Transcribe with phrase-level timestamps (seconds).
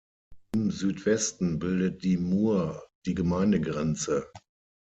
[0.55, 4.31] Im Südwesten bildet die Mur die Gemeindegrenze.